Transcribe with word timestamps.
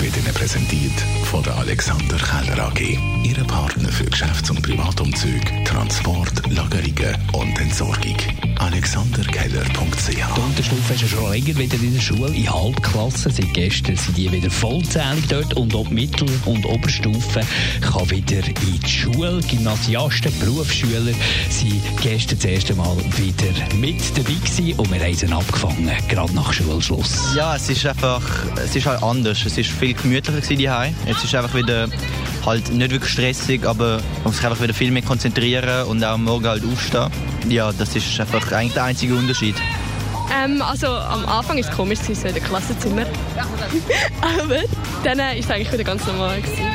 wird 0.00 0.16
Ihnen 0.16 0.34
präsentiert 0.34 0.92
von 1.24 1.42
der 1.42 1.56
Alexander 1.56 2.16
Keller 2.16 2.66
AG. 2.66 2.98
Ihre 3.24 3.44
Partner 3.44 3.88
für 3.88 4.04
Geschäfts- 4.04 4.50
und 4.50 4.62
Privatumzüge, 4.62 5.64
Transport, 5.64 6.46
Lagerungen 6.50 7.16
und 7.32 7.58
Entsorgung. 7.58 8.16
AlexanderKeller.ch 8.58 10.08
Die 10.08 10.40
Unterstufe 10.40 10.94
ist 10.94 11.02
ja 11.02 11.08
schon 11.08 11.30
länger 11.30 11.56
wieder 11.58 11.74
in 11.74 11.94
der 11.94 12.00
Schule, 12.00 12.34
in 12.34 12.52
Halbklassen. 12.52 13.32
Seit 13.32 13.54
gestern 13.54 13.96
sind 13.96 14.16
die 14.16 14.30
wieder 14.30 14.50
vollzählig 14.50 15.26
dort 15.28 15.54
und 15.54 15.72
die 15.72 15.94
Mittel- 15.94 16.28
und 16.44 16.64
Oberstufe 16.66 17.40
kann 17.80 18.10
wieder 18.10 18.46
in 18.46 18.80
die 18.80 18.88
Schule. 18.88 19.40
Gymnasiasten, 19.48 20.32
Berufsschüler 20.38 21.12
sind 21.50 21.82
gestern 22.00 22.38
das 22.38 22.44
erste 22.44 22.74
Mal 22.74 22.96
wieder 23.16 23.76
mit 23.76 24.16
dabei 24.16 24.34
gewesen 24.34 24.78
und 24.78 24.92
wir 24.92 25.00
haben 25.00 25.14
sie 25.14 25.26
abgefangen, 25.26 25.90
gerade 26.08 26.34
nach 26.34 26.52
Schulschluss. 26.52 27.34
Ja, 27.34 27.56
es 27.56 27.68
ist 27.68 27.84
einfach, 27.86 28.22
es 28.62 28.76
ist 28.76 28.86
halt 28.86 29.02
anders. 29.02 29.44
Es 29.44 29.56
ist 29.58 29.70
viel 29.70 29.87
gemütlicher 29.94 30.40
gewesen 30.40 30.62
daheim. 30.62 30.94
Jetzt 31.06 31.24
ist 31.24 31.34
einfach 31.34 31.54
wieder 31.54 31.88
halt 32.44 32.70
nicht 32.72 32.90
wirklich 32.90 33.12
stressig, 33.12 33.66
aber 33.66 33.96
man 33.96 34.24
muss 34.24 34.36
sich 34.36 34.46
einfach 34.46 34.62
wieder 34.62 34.74
viel 34.74 34.90
mehr 34.90 35.02
konzentrieren 35.02 35.86
und 35.86 36.02
auch 36.04 36.14
am 36.14 36.24
Morgen 36.24 36.46
halt 36.46 36.64
aufstehen. 36.64 37.08
Ja, 37.48 37.72
das 37.72 37.94
ist 37.94 38.20
einfach 38.20 38.52
eigentlich 38.52 38.74
der 38.74 38.84
einzige 38.84 39.14
Unterschied. 39.14 39.54
Ähm, 40.32 40.62
also 40.62 40.88
am 40.88 41.24
Anfang 41.26 41.56
war 41.56 41.68
es 41.68 41.70
komisch, 41.70 41.98
so 42.00 42.28
in 42.28 42.34
Klassenzimmer. 42.34 43.02
Aber 44.20 44.60
dann 45.04 45.18
ist 45.36 45.46
es 45.46 45.50
eigentlich 45.50 45.72
wieder 45.72 45.84
ganz 45.84 46.06
normal. 46.06 46.40
Gewesen. 46.40 46.66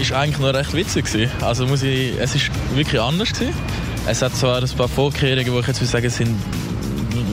ist 0.00 0.12
eigentlich 0.12 0.38
noch 0.38 0.54
recht 0.54 0.74
witzig 0.74 1.06
gewesen. 1.06 1.30
Also 1.40 1.66
muss 1.66 1.82
ich, 1.82 2.18
es 2.18 2.34
ist 2.34 2.50
wirklich 2.74 3.00
anders 3.00 3.32
gewesen. 3.32 3.54
Es 4.06 4.20
hat 4.20 4.34
zwar 4.34 4.60
ein 4.60 4.68
paar 4.68 4.88
Vorkehrungen, 4.88 5.52
wo 5.52 5.60
ich 5.60 5.66
jetzt 5.66 5.80
würde 5.80 5.90
sagen, 5.90 6.10
sind 6.10 6.36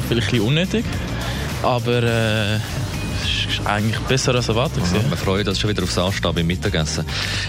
vielleicht 0.08 0.28
ein 0.28 0.32
bisschen 0.32 0.48
unnötig, 0.48 0.86
aber 1.64 2.04
äh, 2.04 2.56
es 2.56 2.62
ist 3.50 3.66
eigentlich 3.66 4.00
besser 4.02 4.36
als 4.36 4.48
erwartet 4.48 4.84
gewesen. 4.84 5.10
Wir 5.10 5.18
freuen 5.18 5.48
uns 5.48 5.60
schon 5.60 5.70
wieder 5.70 5.84
aufs 5.84 5.98
Anstehen 5.98 6.34
beim 6.36 6.48
Mittagessen. 6.48 7.06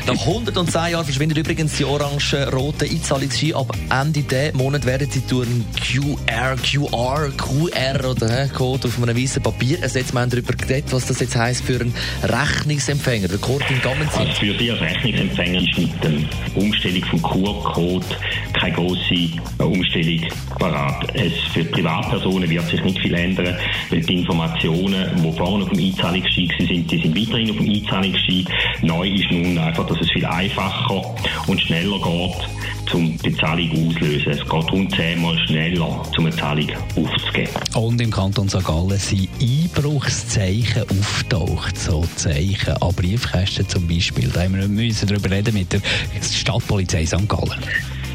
Nach 0.07 0.15
110 0.15 0.92
Jahren 0.92 1.05
verschwindet 1.05 1.39
übrigens 1.39 1.77
die 1.77 1.84
orange-rote 1.84 2.87
Einzahlungsschein. 2.87 3.55
Ab 3.55 3.77
Ende 3.91 4.23
diesen 4.23 4.57
Monat 4.57 4.87
werden 4.87 5.11
sie 5.11 5.23
durch 5.29 5.47
einen 5.47 5.67
QR, 5.75 6.57
QR, 6.57 7.31
QR 7.37 8.11
oder 8.11 8.48
Code 8.48 8.89
auf 8.89 9.03
einem 9.03 9.17
weißen 9.17 9.42
Papier 9.42 9.83
ersetzt. 9.83 10.12
Wir 10.12 10.20
haben 10.20 10.31
darüber 10.31 10.55
geredet, 10.55 10.92
was 10.92 11.07
das 11.07 11.20
jetzt 11.20 11.37
heisst 11.37 11.65
für 11.65 11.81
einen 11.81 11.95
Rechnungsempfänger. 12.23 13.29
Der 13.29 13.39
Corbin 13.39 13.81
Gammenzin. 13.83 14.20
Also 14.20 14.33
für 14.33 14.55
die 14.55 14.70
als 14.70 14.81
Rechnungsempfänger 14.81 15.61
ist 15.61 15.79
mit 15.79 16.05
der 16.05 16.62
Umstellung 16.62 17.05
vom 17.05 17.23
QR-Code 17.23 18.07
keine 18.53 18.75
große 18.75 19.31
Umstellung 19.59 20.29
parat. 20.59 21.07
Es 21.14 21.33
für 21.53 21.64
die 21.64 21.70
Privatpersonen 21.70 22.48
wird 22.48 22.69
sich 22.69 22.83
nicht 22.83 22.98
viel 23.01 23.14
ändern, 23.14 23.57
weil 23.89 24.01
die 24.01 24.14
Informationen, 24.14 25.11
die 25.17 25.33
vorne 25.37 25.64
auf 25.64 25.70
dem 25.70 25.79
Einzahlungsschein 25.91 26.48
waren, 26.48 26.86
die 26.86 27.02
sind 27.02 27.16
weiterhin 27.16 27.50
auf 27.50 27.56
dem 27.56 27.70
Einzahlungsschein. 27.70 28.44
Neu 28.83 29.08
ist 29.08 29.30
nun 29.30 29.58
einfach, 29.58 29.86
dass 29.86 30.00
es 30.00 30.10
viel 30.10 30.24
einfacher 30.24 31.14
und 31.46 31.60
schneller 31.60 31.98
geht, 31.98 32.94
um 32.94 33.19
die 33.19 33.34
Zahlung 33.36 33.70
auszulösen. 33.70 34.33
Es 34.33 34.41
geht 34.41 34.72
rund 34.72 34.94
zehnmal 34.94 35.38
schneller, 35.46 36.02
um 36.16 36.27
eine 36.27 36.36
Zahlung 36.36 36.68
aufzugeben. 36.96 37.50
Und 37.74 38.00
im 38.00 38.11
Kanton 38.11 38.48
St. 38.48 38.64
Gallen 38.64 38.98
sind 38.98 39.28
Einbruchszeichen 39.41 40.83
auftaucht, 40.88 41.78
so 41.78 42.05
Zeichen 42.16 42.74
an 42.80 42.94
Briefkästen 42.94 43.68
zum 43.68 43.86
Beispiel. 43.86 44.28
Da 44.28 44.42
haben 44.42 44.58
wir 44.58 44.68
müssen 44.68 45.08
darüber 45.08 45.30
reden 45.30 45.55
mit 45.55 45.72
der 45.72 45.80
Stadtpolizei 46.22 47.06
St. 47.06 47.28
Gallen. 47.28 47.61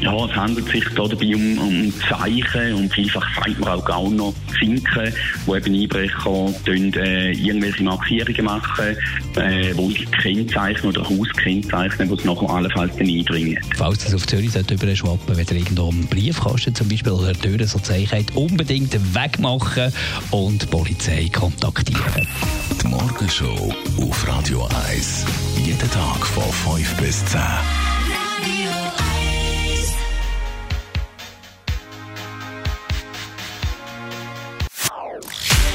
Ja, 0.00 0.12
es 0.26 0.36
handelt 0.36 0.68
sich 0.68 0.84
da 0.94 1.08
dabei 1.08 1.34
um, 1.34 1.58
um 1.58 1.92
Zeichen 2.08 2.74
und 2.74 2.92
vielfach 2.92 3.26
sagt 3.34 3.58
man 3.58 3.70
auch 3.70 3.84
gar 3.84 4.08
noch 4.10 4.34
Zinken, 4.58 5.12
wo 5.46 5.56
eben 5.56 5.74
Einbrecher 5.74 6.54
tun, 6.64 6.92
äh, 6.94 7.32
irgendwelche 7.32 7.82
Markierungen 7.82 8.44
machen, 8.44 8.96
äh, 9.36 9.72
wo 9.74 9.90
sie 9.90 10.04
kennzeichnen 10.04 10.94
oder 10.94 11.08
Haus 11.08 11.28
kennzeichnen, 11.36 12.10
wo 12.10 12.16
sie 12.16 12.26
nachher 12.26 12.50
allenfalls 12.50 12.96
dann 12.96 13.08
eindringen. 13.08 13.58
Falls 13.76 14.04
das 14.04 14.14
auf 14.14 14.26
Zürich 14.26 14.52
sollte 14.52 14.96
schwappen, 14.96 15.36
wenn 15.36 15.46
ihr 15.46 15.56
irgendwo 15.56 15.88
einen 15.88 16.06
Briefkasten 16.06 16.74
zum 16.74 16.88
Beispiel 16.88 17.12
oder 17.12 17.28
eine 17.28 17.38
Tür 17.38 17.66
so 17.66 17.78
Zeichen 17.78 18.18
habt, 18.18 18.36
unbedingt 18.36 18.92
wegmachen 19.14 19.92
und 20.30 20.62
die 20.62 20.66
Polizei 20.66 21.30
kontaktieren. 21.32 22.28
Die 22.82 22.86
Morgenshow 22.86 23.74
auf 24.00 24.28
Radio 24.28 24.68
1. 24.90 25.24
Jeden 25.64 25.90
Tag 25.90 26.26
von 26.26 26.76
5 26.76 26.96
bis 26.96 27.24
10. 27.26 27.40